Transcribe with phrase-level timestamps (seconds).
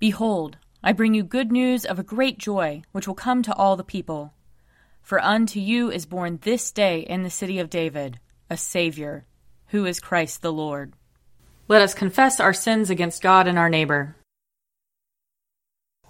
[0.00, 3.76] Behold, I bring you good news of a great joy, which will come to all
[3.76, 4.32] the people.
[5.02, 8.18] For unto you is born this day in the city of David
[8.48, 9.26] a Saviour,
[9.68, 10.94] who is Christ the Lord.
[11.68, 14.16] Let us confess our sins against God and our neighbor.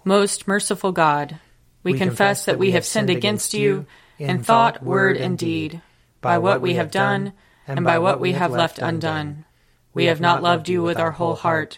[0.05, 1.37] Most merciful God,
[1.83, 3.85] we, we confess that we have sinned against you
[4.17, 5.81] in thought, word, and deed,
[6.21, 7.33] by what we have done
[7.67, 9.43] and by what we have left undone.
[9.93, 11.77] We have not loved you with our whole heart.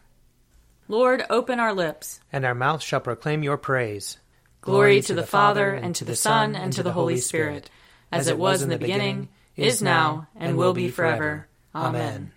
[0.91, 4.17] Lord, open our lips, and our mouth shall proclaim your praise.
[4.59, 7.69] Glory to the Father, and to the Son, and to the Holy Spirit,
[8.11, 11.47] as it was in the beginning, is now, and will be forever.
[11.73, 12.33] Amen.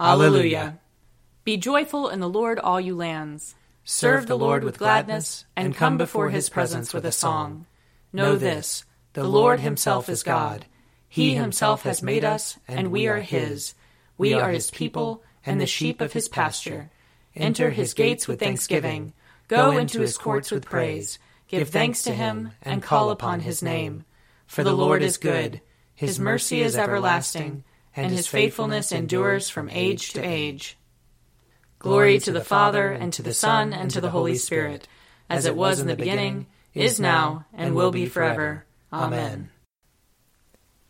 [0.00, 0.80] Alleluia.
[1.44, 3.54] Be joyful in the Lord, all you lands.
[3.84, 7.64] Serve the Lord with gladness, and come before his presence with a song.
[8.12, 10.66] Know this the Lord himself is God.
[11.08, 13.76] He himself has made us, and we are his.
[14.18, 16.90] We are his people, and the sheep of his pasture.
[17.36, 19.12] Enter his gates with thanksgiving.
[19.48, 21.18] Go into his courts with praise.
[21.48, 24.04] Give thanks to him, and call upon his name.
[24.46, 25.60] For the Lord is good,
[25.94, 30.76] his mercy is everlasting, and his faithfulness endures from age to age.
[31.78, 34.88] Glory to the Father, and to the Son, and to the Holy Spirit,
[35.28, 38.64] as it was in the beginning, is now, and will be forever.
[38.92, 39.50] Amen.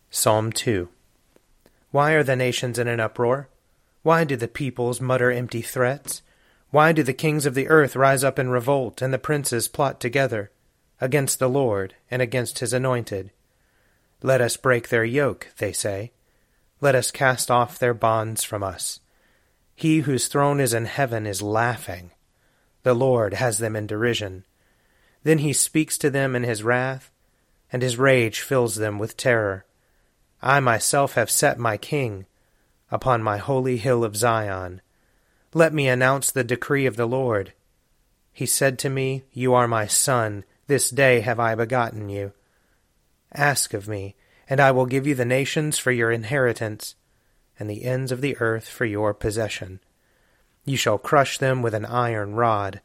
[0.09, 0.87] Psalm 2
[1.91, 3.49] Why are the nations in an uproar?
[4.01, 6.21] Why do the peoples mutter empty threats?
[6.75, 10.01] Why do the kings of the earth rise up in revolt, and the princes plot
[10.01, 10.51] together
[10.99, 13.31] against the Lord and against his anointed?
[14.21, 16.11] Let us break their yoke, they say.
[16.81, 18.99] Let us cast off their bonds from us.
[19.73, 22.11] He whose throne is in heaven is laughing.
[22.83, 24.43] The Lord has them in derision.
[25.23, 27.09] Then he speaks to them in his wrath,
[27.71, 29.63] and his rage fills them with terror.
[30.41, 32.25] I myself have set my king
[32.91, 34.81] upon my holy hill of Zion.
[35.57, 37.53] Let me announce the decree of the Lord.
[38.33, 42.33] He said to me, You are my son, this day have I begotten you.
[43.33, 44.17] Ask of me,
[44.49, 46.95] and I will give you the nations for your inheritance,
[47.57, 49.79] and the ends of the earth for your possession.
[50.65, 52.81] You shall crush them with an iron rod,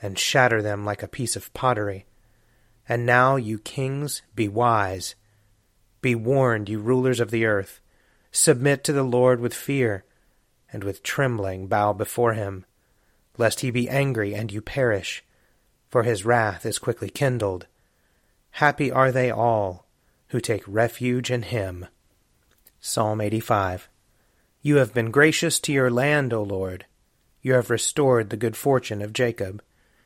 [0.00, 2.06] and shatter them like a piece of pottery.
[2.88, 5.14] And now, you kings, be wise.
[6.00, 7.82] Be warned, you rulers of the earth.
[8.32, 10.06] Submit to the Lord with fear
[10.72, 12.64] and with trembling bow before him,
[13.36, 15.24] lest he be angry and you perish,
[15.88, 17.66] for his wrath is quickly kindled.
[18.52, 19.86] Happy are they all
[20.28, 21.86] who take refuge in him.
[22.80, 23.88] Psalm 85
[24.62, 26.86] You have been gracious to your land, O Lord.
[27.40, 29.62] You have restored the good fortune of Jacob.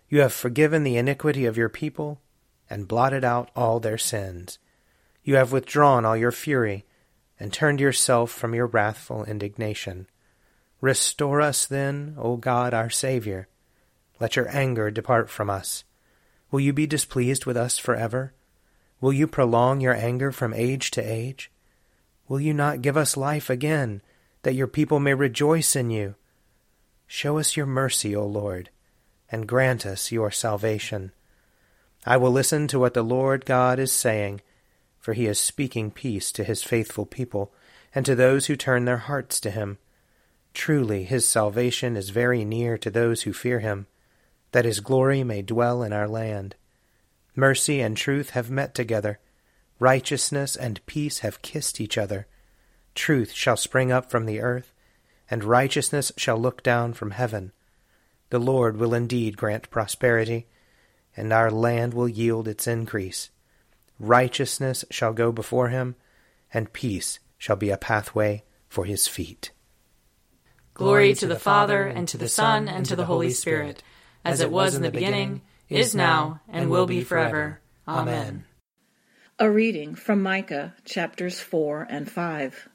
[0.08, 2.20] You have forgiven the iniquity of your people
[2.68, 4.58] and blotted out all their sins.
[5.24, 6.84] You have withdrawn all your fury
[7.40, 10.06] and turned yourself from your wrathful indignation.
[10.82, 13.46] Restore us then, O God our Saviour.
[14.18, 15.84] Let your anger depart from us.
[16.50, 18.34] Will you be displeased with us forever?
[19.00, 21.52] Will you prolong your anger from age to age?
[22.26, 24.02] Will you not give us life again,
[24.42, 26.16] that your people may rejoice in you?
[27.06, 28.70] Show us your mercy, O Lord,
[29.30, 31.12] and grant us your salvation.
[32.04, 34.40] I will listen to what the Lord God is saying,
[34.98, 37.52] for he is speaking peace to his faithful people,
[37.94, 39.78] and to those who turn their hearts to him.
[40.54, 43.86] Truly, his salvation is very near to those who fear him,
[44.52, 46.56] that his glory may dwell in our land.
[47.34, 49.18] Mercy and truth have met together,
[49.78, 52.26] righteousness and peace have kissed each other.
[52.94, 54.72] Truth shall spring up from the earth,
[55.30, 57.52] and righteousness shall look down from heaven.
[58.28, 60.46] The Lord will indeed grant prosperity,
[61.16, 63.30] and our land will yield its increase.
[63.98, 65.96] Righteousness shall go before him,
[66.52, 69.50] and peace shall be a pathway for his feet.
[70.74, 73.82] Glory to the Father, and to the Son, and to the Holy Spirit,
[74.24, 77.60] as it was in the beginning, is now, and will be forever.
[77.86, 78.44] Amen.
[79.38, 82.68] A reading from Micah chapters 4 and 5.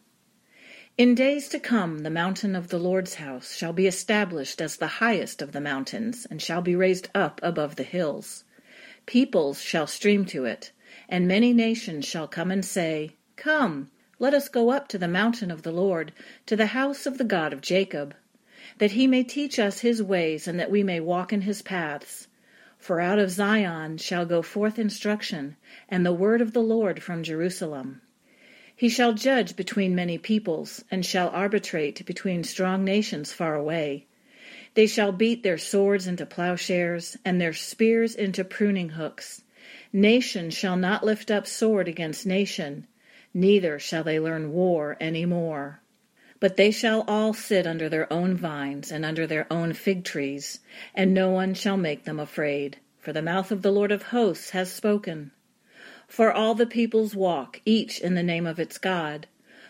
[0.97, 4.87] In days to come, the mountain of the Lord's house shall be established as the
[4.87, 8.43] highest of the mountains, and shall be raised up above the hills.
[9.05, 10.71] Peoples shall stream to it,
[11.09, 15.51] and many nations shall come and say, Come, let us go up to the mountain
[15.51, 16.11] of the Lord,
[16.45, 18.15] to the house of the God of Jacob,
[18.79, 22.27] that he may teach us his ways, and that we may walk in his paths.
[22.79, 25.55] For out of Zion shall go forth instruction,
[25.89, 28.01] and the word of the Lord from Jerusalem.
[28.75, 34.05] He shall judge between many peoples, and shall arbitrate between strong nations far away.
[34.75, 39.41] They shall beat their swords into plowshares, and their spears into pruning hooks.
[39.91, 42.85] Nation shall not lift up sword against nation,
[43.33, 45.81] neither shall they learn war any more.
[46.39, 50.59] But they shall all sit under their own vines and under their own fig trees,
[50.93, 54.51] and no one shall make them afraid, for the mouth of the Lord of hosts
[54.51, 55.31] has spoken.
[56.07, 59.27] For all the peoples walk, each in the name of its God,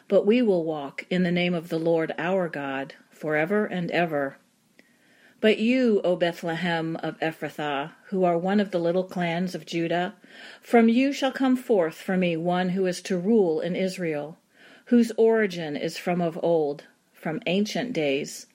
[0.08, 4.38] but we will walk in the name of the Lord our God, forever and ever.
[5.40, 10.16] But you, O Bethlehem of Ephrathah, who are one of the little clans of Judah,
[10.62, 14.40] from you shall come forth for me one who is to rule in Israel
[14.88, 18.48] whose origin is from of old, from ancient days.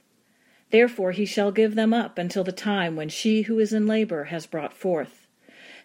[0.71, 4.25] Therefore he shall give them up until the time when she who is in labor
[4.25, 5.29] has brought forth.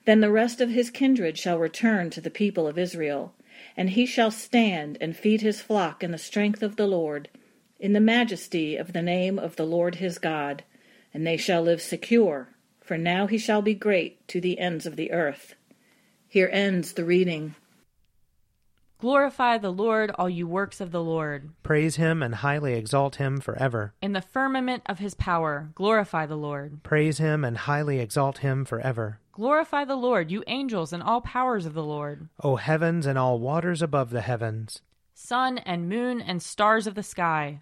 [0.05, 3.33] Then the rest of his kindred shall return to the people of Israel,
[3.75, 7.27] and he shall stand and feed his flock in the strength of the Lord,
[7.77, 10.63] in the majesty of the name of the Lord his God,
[11.13, 12.49] and they shall live secure,
[12.81, 15.55] for now he shall be great to the ends of the earth.
[16.27, 17.55] Here ends the reading.
[18.99, 21.51] Glorify the Lord, all you works of the Lord.
[21.61, 23.93] Praise him and highly exalt him forever.
[24.01, 26.81] In the firmament of his power, glorify the Lord.
[26.81, 29.19] Praise him and highly exalt him forever.
[29.31, 32.27] Glorify the Lord, you angels and all powers of the Lord.
[32.43, 34.81] O heavens and all waters above the heavens.
[35.13, 37.61] Sun and moon and stars of the sky,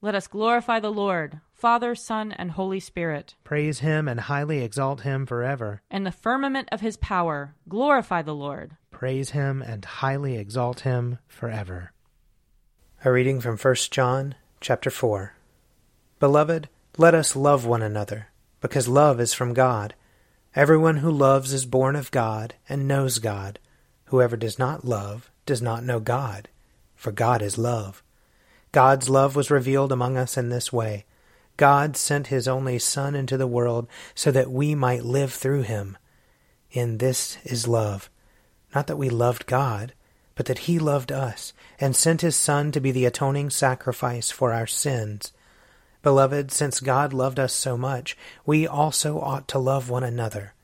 [0.00, 3.34] Let us glorify the Lord, Father, Son, and Holy Spirit.
[3.42, 5.82] Praise him and highly exalt him forever.
[5.90, 8.76] In the firmament of his power, glorify the Lord.
[8.92, 11.90] Praise him and highly exalt him forever.
[13.04, 15.34] A reading from 1 John chapter 4.
[16.20, 18.28] Beloved, let us love one another,
[18.60, 19.94] because love is from God.
[20.54, 23.58] Everyone who loves is born of God and knows God.
[24.06, 26.48] Whoever does not love does not know God,
[26.94, 28.04] for God is love.
[28.72, 31.04] God's love was revealed among us in this way.
[31.56, 35.98] God sent his only Son into the world so that we might live through him.
[36.70, 38.10] In this is love.
[38.74, 39.94] Not that we loved God,
[40.34, 44.52] but that he loved us and sent his Son to be the atoning sacrifice for
[44.52, 45.32] our sins.
[46.02, 50.54] Beloved, since God loved us so much, we also ought to love one another.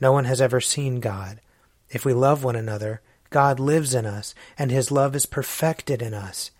[0.00, 1.40] No one has ever seen God.
[1.88, 3.00] If we love one another,
[3.30, 6.50] God lives in us, and his love is perfected in us.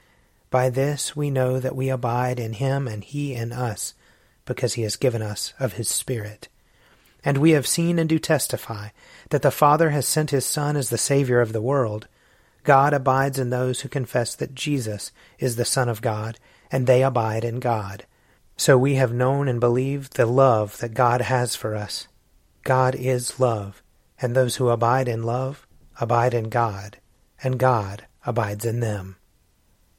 [0.51, 3.95] By this we know that we abide in him and he in us,
[4.45, 6.49] because he has given us of his Spirit.
[7.25, 8.91] And we have seen and do testify
[9.31, 12.07] that the Father has sent his Son as the Savior of the world.
[12.63, 16.39] God abides in those who confess that Jesus is the Son of God,
[16.71, 18.07] and they abide in God.
[18.57, 22.09] So we have known and believed the love that God has for us.
[22.63, 23.83] God is love,
[24.21, 25.67] and those who abide in love
[26.01, 26.99] abide in God,
[27.43, 29.17] and God abides in them.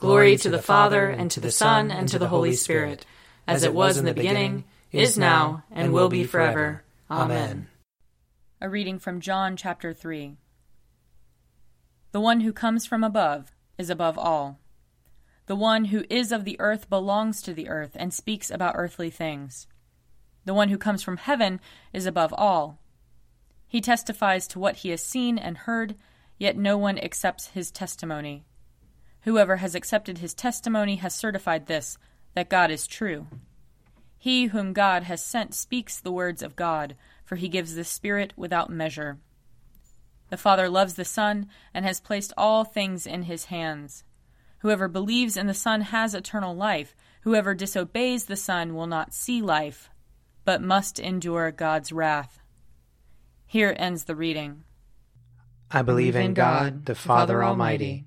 [0.00, 3.04] Glory to the Father, and to the Son, and to the Holy Spirit,
[3.46, 6.82] as it was in the beginning, is now, and will be forever.
[7.10, 7.68] Amen.
[8.62, 10.38] A reading from John chapter 3.
[12.12, 14.58] The one who comes from above is above all.
[15.44, 19.10] The one who is of the earth belongs to the earth and speaks about earthly
[19.10, 19.66] things.
[20.46, 21.60] The one who comes from heaven
[21.92, 22.78] is above all.
[23.68, 25.94] He testifies to what he has seen and heard,
[26.38, 28.46] yet no one accepts his testimony.
[29.22, 31.98] Whoever has accepted his testimony has certified this,
[32.34, 33.26] that God is true.
[34.18, 38.32] He whom God has sent speaks the words of God, for he gives the Spirit
[38.36, 39.18] without measure.
[40.28, 44.04] The Father loves the Son and has placed all things in his hands.
[44.58, 46.94] Whoever believes in the Son has eternal life.
[47.22, 49.90] Whoever disobeys the Son will not see life,
[50.44, 52.40] but must endure God's wrath.
[53.46, 54.64] Here ends the reading.
[55.70, 58.06] I believe in God, the Father Almighty,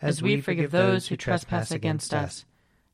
[0.00, 2.44] as we forgive those who trespass against us.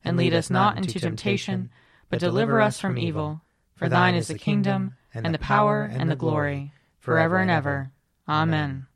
[0.03, 1.69] And lead us not into temptation,
[2.09, 3.41] but deliver us from evil.
[3.75, 7.91] For thine is the kingdom, and the power, and the glory, forever and ever.
[8.27, 8.87] Amen.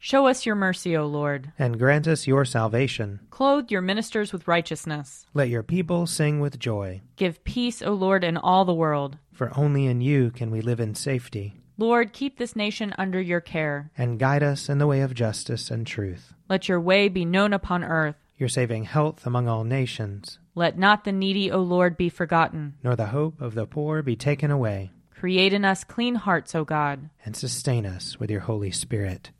[0.00, 1.52] Show us your mercy, O Lord.
[1.58, 3.20] And grant us your salvation.
[3.30, 5.26] Clothe your ministers with righteousness.
[5.34, 7.02] Let your people sing with joy.
[7.16, 9.18] Give peace, O Lord, in all the world.
[9.32, 11.56] For only in you can we live in safety.
[11.80, 13.92] Lord, keep this nation under your care.
[13.96, 16.34] And guide us in the way of justice and truth.
[16.48, 18.16] Let your way be known upon earth.
[18.36, 20.40] Your saving health among all nations.
[20.56, 22.74] Let not the needy, O Lord, be forgotten.
[22.82, 24.90] Nor the hope of the poor be taken away.
[25.14, 27.10] Create in us clean hearts, O God.
[27.24, 29.30] And sustain us with your Holy Spirit.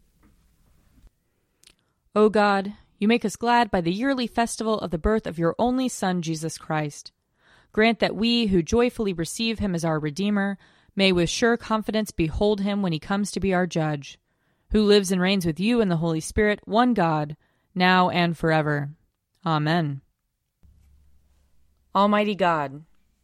[2.15, 5.57] O God, you make us glad by the yearly festival of the birth of your
[5.59, 7.11] only Son, Jesus Christ.
[7.73, 10.57] Grant that we, who joyfully receive him as our Redeemer,
[10.99, 14.19] may with sure confidence behold him when he comes to be our judge,
[14.73, 17.37] who lives and reigns with you in the Holy Spirit, one God,
[17.73, 18.91] now and forever.
[19.47, 20.01] Amen.
[21.95, 22.83] Almighty God,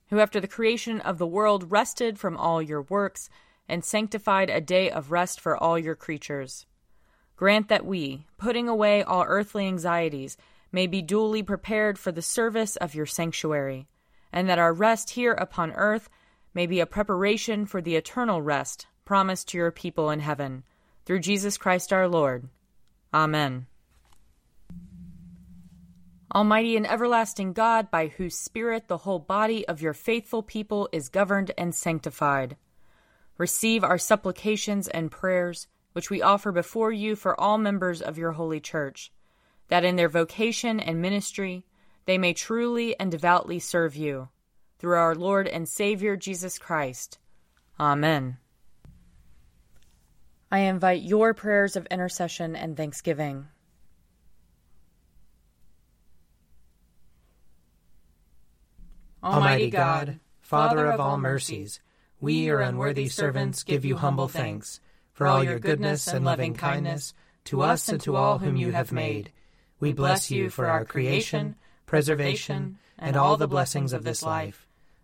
[0.08, 3.28] who after the creation of the world rested from all your works
[3.68, 6.66] and sanctified a day of rest for all your creatures,
[7.34, 10.36] grant that we, putting away all earthly anxieties,
[10.70, 13.88] may be duly prepared for the service of your sanctuary,
[14.32, 16.08] and that our rest here upon earth
[16.54, 20.62] may be a preparation for the eternal rest promised to your people in heaven,
[21.04, 22.48] through Jesus Christ our Lord.
[23.12, 23.66] Amen.
[26.34, 31.08] Almighty and everlasting God, by whose Spirit the whole body of your faithful people is
[31.08, 32.56] governed and sanctified,
[33.38, 38.32] receive our supplications and prayers, which we offer before you for all members of your
[38.32, 39.12] holy church,
[39.68, 41.64] that in their vocation and ministry
[42.06, 44.28] they may truly and devoutly serve you.
[44.78, 47.18] Through our Lord and Savior Jesus Christ.
[47.78, 48.38] Amen.
[50.50, 53.46] I invite your prayers of intercession and thanksgiving.
[59.22, 61.80] Almighty God, Father of all mercies,
[62.20, 64.80] we, your unworthy servants, give you humble thanks
[65.12, 67.14] for all your goodness and loving kindness
[67.44, 69.32] to us and to all whom you have made.
[69.80, 74.63] We bless you for our creation, preservation, and all the blessings of this life,